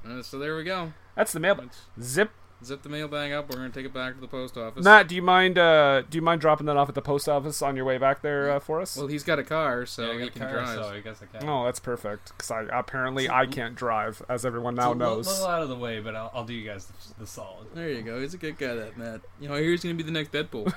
[0.06, 0.94] Uh, so there we go.
[1.14, 1.68] That's the mailbag.
[2.00, 2.30] Zip.
[2.64, 3.48] Zip the mailbag up.
[3.48, 4.84] We're gonna take it back to the post office.
[4.84, 5.56] Matt, do you mind?
[5.58, 8.20] Uh, do you mind dropping that off at the post office on your way back
[8.20, 8.96] there uh, for us?
[8.96, 10.74] well, he's got a car, so Yeah, he can car, drive.
[10.74, 11.48] so I guess I can.
[11.48, 12.32] Oh, that's perfect.
[12.36, 15.26] Because I apparently I can't drive, as everyone now It's a little- knows.
[15.28, 17.68] little out of the way, but I'll, I'll do you guys the, the solid.
[17.74, 18.20] There you go.
[18.20, 19.20] He's a good guy, that Matt.
[19.40, 20.74] You know, I hear he's gonna be the next Deadpool.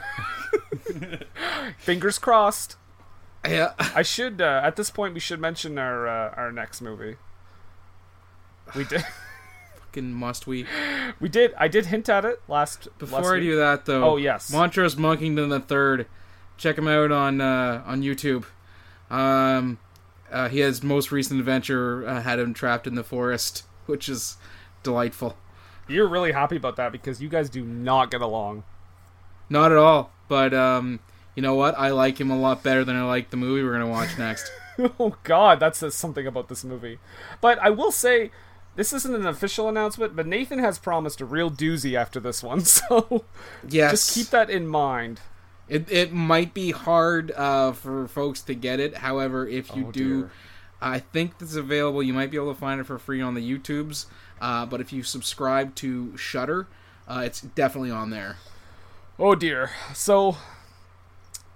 [1.79, 2.75] Fingers crossed.
[3.43, 3.73] yeah.
[3.79, 4.39] I should.
[4.39, 7.15] Uh, at this point, we should mention our uh, our next movie.
[8.75, 9.03] We did.
[9.92, 10.66] Fucking must we?
[11.20, 11.54] We did.
[11.58, 12.88] I did hint at it last.
[12.98, 14.12] Before last I do that, though.
[14.12, 14.50] Oh, yes.
[14.50, 16.08] Montrose Monkington the Third.
[16.56, 18.46] Check him out on uh, on YouTube.
[19.10, 19.80] Um,
[20.32, 24.38] uh, he has most recent adventure uh, had him trapped in the forest, which is
[24.82, 25.36] delightful.
[25.89, 28.64] You're really happy about that because you guys do not get along.
[29.50, 31.02] Not at all, but um,
[31.36, 31.78] you know what?
[31.78, 34.50] I like him a lot better than I like the movie we're gonna watch next.
[35.02, 37.00] oh God, that says something about this movie.
[37.42, 38.32] But I will say,
[38.76, 42.61] this isn't an official announcement, but Nathan has promised a real doozy after this one,
[42.65, 43.26] so
[43.67, 45.22] yes, just keep that in mind.
[45.67, 48.97] It it might be hard uh, for folks to get it.
[48.97, 50.32] However, if you Oh, do, dear.
[50.82, 52.01] I think this is available.
[52.03, 54.07] You might be able to find it for free on the YouTubes.
[54.41, 56.67] Uh, but if you subscribe to Shudder,
[57.07, 58.38] uh, it's definitely on there.
[59.19, 59.69] Oh dear.
[59.93, 60.38] So,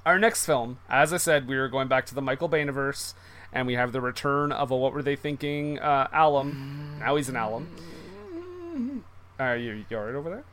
[0.05, 3.16] our next film, as I said, we are going back to the Michael Bayniverse,
[3.56, 5.80] and we have the return of a what were they thinking?
[5.80, 6.97] Uh, alum.
[6.99, 9.03] Now he's an alum.
[9.39, 10.43] Are you, you alright over there?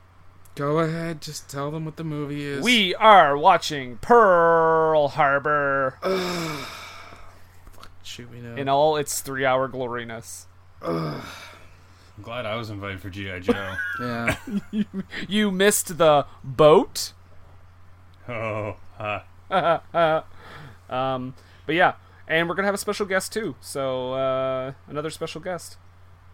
[0.55, 2.63] Go ahead, just tell them what the movie is.
[2.63, 5.99] We are watching Pearl Harbor
[8.03, 8.57] shoot me now.
[8.57, 10.47] in all its three-hour gloriness.
[10.83, 11.23] I'm
[12.23, 13.75] glad I was invited for GI Joe.
[14.01, 14.37] yeah,
[15.29, 17.13] You missed the boat.
[18.29, 19.21] oh, uh,
[20.91, 21.35] Um,
[21.65, 21.95] but yeah,
[22.29, 23.55] and we're gonna have a special guest too.
[23.61, 25.77] So uh, another special guest.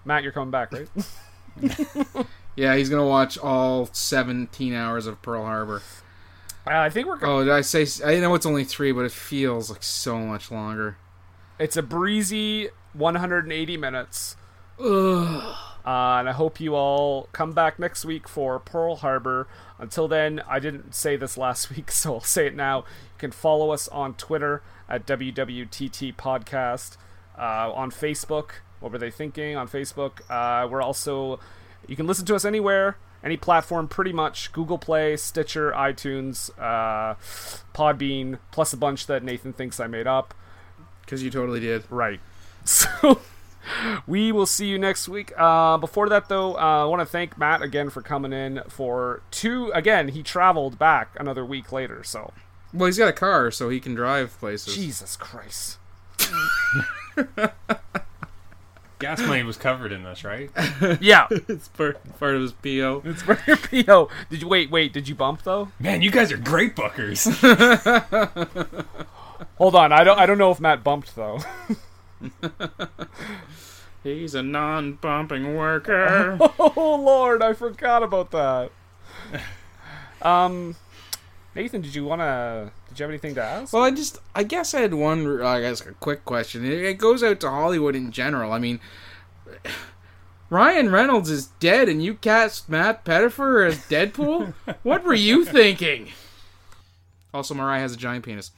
[0.05, 0.89] Matt, you're coming back, right?
[2.57, 5.83] yeah, he's gonna watch all 17 hours of Pearl Harbor.
[6.67, 7.17] Uh, I think we're.
[7.17, 7.87] Go- Oh, did I say?
[8.05, 10.97] I know it's only three, but it feels like so much longer.
[11.59, 14.37] It's a breezy 180 minutes.
[14.81, 15.57] Ugh.
[15.87, 19.49] Uh, and I hope you all come back next week for Pearl Harbor.
[19.79, 22.79] Until then, I didn't say this last week, so I'll say it now.
[22.81, 26.97] You can follow us on Twitter at WWTT Podcast,
[27.39, 28.51] uh, on Facebook.
[28.81, 30.21] What were they thinking on Facebook?
[30.29, 31.41] Uh, we're also,
[31.87, 37.15] you can listen to us anywhere, any platform pretty much Google Play, Stitcher, iTunes, uh,
[37.75, 40.35] Podbean, plus a bunch that Nathan thinks I made up.
[41.03, 41.85] Because you totally did.
[41.91, 42.21] Right.
[42.65, 43.21] So
[44.07, 45.33] we will see you next week.
[45.39, 49.23] Uh, before that, though, uh, I want to thank Matt again for coming in for
[49.31, 49.71] two.
[49.75, 52.05] Again, he traveled back another week later.
[52.05, 52.33] So
[52.73, 54.75] Well, he's got a car, so he can drive places.
[54.75, 55.79] Jesus Christ.
[58.99, 60.51] gas money was covered in this, right?
[61.01, 63.03] Yeah, It's part, part of his PO.
[63.05, 64.09] it's for your PO.
[64.31, 64.71] Did you wait?
[64.71, 65.69] Wait, did you bump though?
[65.79, 67.27] Man, you guys are great bookers.
[69.57, 70.19] Hold on, I don't.
[70.19, 71.39] I don't know if Matt bumped though.
[74.03, 76.37] He's a non-bumping worker.
[76.59, 78.71] oh Lord, I forgot about that.
[80.23, 80.75] Um,
[81.55, 82.71] Nathan, did you want to?
[82.89, 83.73] Did you have anything to ask?
[83.73, 86.65] well, I just, I guess I had one, I guess, a quick question.
[86.65, 88.53] It, it goes out to Hollywood in general.
[88.53, 88.81] I mean,
[90.51, 94.55] Ryan Reynolds is dead, and you cast Matt Pettifer as Deadpool.
[94.83, 96.09] what were you thinking?
[97.35, 98.51] Also, Mariah has a giant penis.